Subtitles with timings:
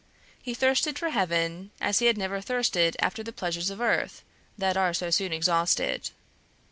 [0.41, 4.23] He thirsted for heaven as he had never thirsted after the pleasures of earth,
[4.57, 6.09] that are so soon exhausted.